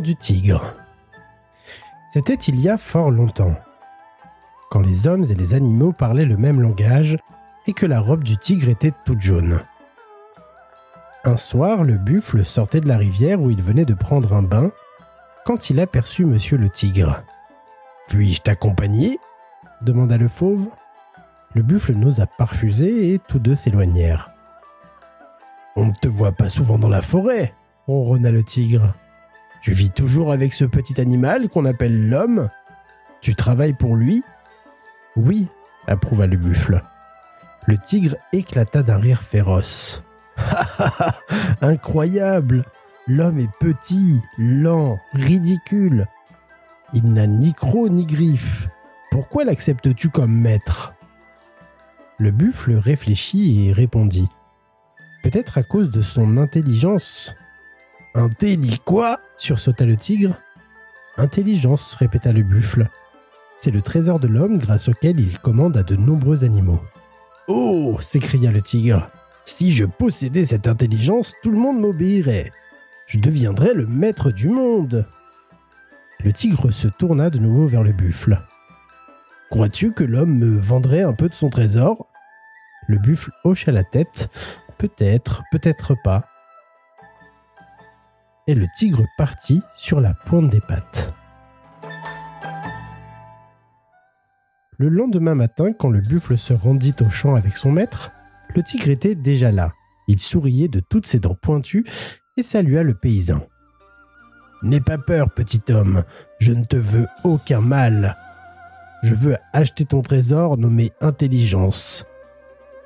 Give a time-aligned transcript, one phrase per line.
[0.00, 0.74] du tigre.
[2.12, 3.54] C'était il y a fort longtemps,
[4.70, 7.16] quand les hommes et les animaux parlaient le même langage
[7.66, 9.62] et que la robe du tigre était toute jaune.
[11.24, 14.72] Un soir, le buffle sortait de la rivière où il venait de prendre un bain
[15.44, 17.22] quand il aperçut monsieur le tigre.
[18.08, 19.18] Puis-je t'accompagner?
[19.82, 20.68] demanda le fauve.
[21.54, 24.30] Le buffle n'osa pas refuser et tous deux s'éloignèrent.
[25.76, 27.54] On ne te voit pas souvent dans la forêt,
[27.86, 28.94] ronronna le tigre.
[29.62, 32.48] Tu vis toujours avec ce petit animal qu'on appelle l'homme?
[33.20, 34.22] Tu travailles pour lui?
[35.16, 35.46] Oui,
[35.86, 36.82] approuva le buffle.
[37.66, 40.02] Le tigre éclata d'un rire féroce.
[41.60, 42.64] Incroyable
[43.12, 46.06] L'homme est petit, lent, ridicule.
[46.92, 48.68] Il n'a ni croc ni griffes.
[49.10, 50.94] Pourquoi l'acceptes-tu comme maître?
[52.18, 54.28] Le buffle réfléchit et répondit.
[55.24, 57.34] Peut-être à cause de son intelligence.
[58.14, 60.36] Intelli quoi sursauta le tigre.
[61.16, 62.88] Intelligence, répéta le buffle.
[63.56, 66.80] C'est le trésor de l'homme grâce auquel il commande à de nombreux animaux.
[67.46, 69.10] Oh s'écria le tigre.
[69.44, 72.50] Si je possédais cette intelligence, tout le monde m'obéirait.
[73.06, 75.06] Je deviendrais le maître du monde.
[76.18, 78.40] Le tigre se tourna de nouveau vers le buffle.
[79.50, 82.06] Crois-tu que l'homme me vendrait un peu de son trésor?
[82.88, 84.30] Le buffle hocha la tête.
[84.78, 86.29] Peut-être, peut-être pas
[88.50, 91.14] et le tigre partit sur la pointe des pattes.
[94.76, 98.10] Le lendemain matin, quand le buffle se rendit au champ avec son maître,
[98.56, 99.72] le tigre était déjà là.
[100.08, 101.86] Il souriait de toutes ses dents pointues
[102.36, 103.46] et salua le paysan.
[104.64, 106.02] N'aie pas peur, petit homme,
[106.40, 108.16] je ne te veux aucun mal.
[109.04, 112.04] Je veux acheter ton trésor nommé intelligence.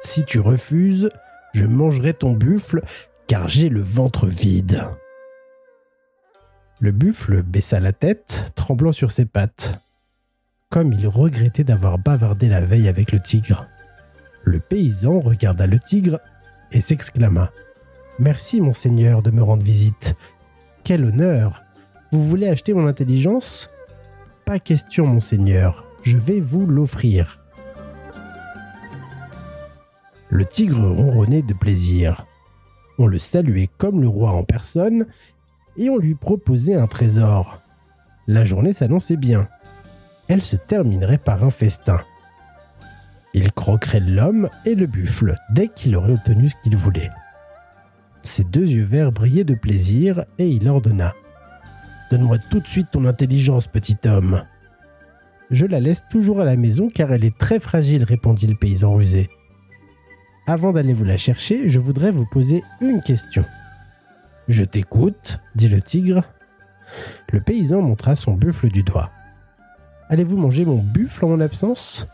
[0.00, 1.10] Si tu refuses,
[1.52, 2.80] je mangerai ton buffle
[3.26, 4.88] car j'ai le ventre vide.
[6.82, 9.78] Le buffle baissa la tête, tremblant sur ses pattes,
[10.70, 13.66] comme il regrettait d'avoir bavardé la veille avec le tigre.
[14.44, 16.20] Le paysan regarda le tigre
[16.72, 17.50] et s'exclama
[18.18, 20.14] Merci, monseigneur, de me rendre visite.
[20.82, 21.62] Quel honneur
[22.12, 23.70] Vous voulez acheter mon intelligence?
[24.46, 27.44] Pas question, monseigneur, je vais vous l'offrir.
[30.30, 32.24] Le tigre ronronnait de plaisir.
[32.98, 35.04] On le saluait comme le roi en personne
[35.80, 37.62] et on lui proposait un trésor.
[38.28, 39.48] La journée s'annonçait bien.
[40.28, 42.02] Elle se terminerait par un festin.
[43.32, 47.10] Il croquerait l'homme et le buffle dès qu'il aurait obtenu ce qu'il voulait.
[48.22, 51.14] Ses deux yeux verts brillaient de plaisir et il ordonna
[52.10, 54.42] Donne-moi tout de suite ton intelligence, petit homme.
[55.50, 58.94] Je la laisse toujours à la maison car elle est très fragile, répondit le paysan
[58.94, 59.30] rusé.
[60.46, 63.44] Avant d'aller vous la chercher, je voudrais vous poser une question.
[64.50, 66.24] Je t'écoute, dit le tigre.
[67.30, 69.10] Le paysan montra son buffle du doigt.
[70.08, 72.08] Allez-vous manger mon buffle en mon absence?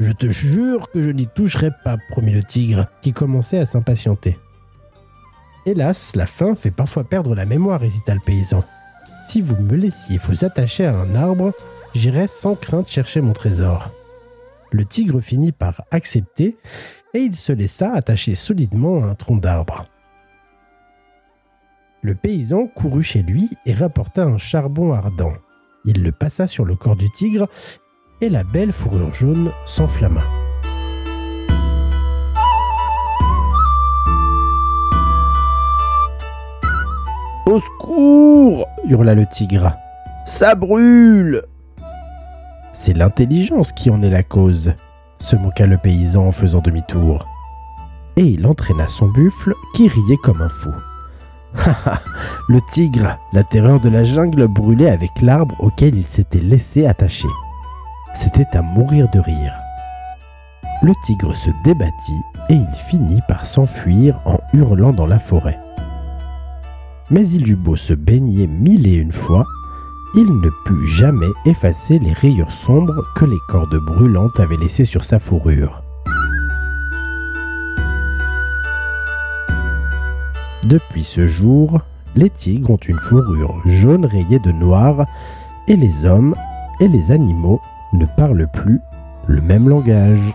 [0.00, 4.40] Je te jure que je n'y toucherai pas, promit le tigre, qui commençait à s'impatienter.
[5.64, 8.64] Hélas, la faim fait parfois perdre la mémoire, hésita le paysan.
[9.28, 11.52] Si vous me laissiez vous attacher à un arbre,
[11.94, 13.92] j'irais sans crainte chercher mon trésor.
[14.72, 16.56] Le tigre finit par accepter
[17.14, 19.86] et il se laissa attacher solidement à un tronc d'arbre.
[22.04, 25.34] Le paysan courut chez lui et rapporta un charbon ardent.
[25.84, 27.48] Il le passa sur le corps du tigre
[28.20, 30.22] et la belle fourrure jaune s'enflamma.
[37.46, 39.76] Au secours hurla le tigre.
[40.26, 41.44] Ça brûle
[42.72, 44.74] C'est l'intelligence qui en est la cause,
[45.20, 47.28] se moqua le paysan en faisant demi-tour.
[48.16, 50.72] Et il entraîna son buffle qui riait comme un fou.
[52.48, 57.28] le tigre, la terreur de la jungle, brûlait avec l'arbre auquel il s'était laissé attacher.
[58.14, 59.54] C'était à mourir de rire.
[60.82, 62.20] Le tigre se débattit
[62.50, 65.58] et il finit par s'enfuir en hurlant dans la forêt.
[67.10, 69.46] Mais il eut beau se baigner mille et une fois,
[70.14, 75.04] il ne put jamais effacer les rayures sombres que les cordes brûlantes avaient laissées sur
[75.04, 75.82] sa fourrure.
[80.64, 81.80] Depuis ce jour,
[82.14, 85.06] les tigres ont une fourrure jaune rayée de noir
[85.66, 86.34] et les hommes
[86.80, 87.60] et les animaux
[87.92, 88.80] ne parlent plus
[89.26, 90.34] le même langage.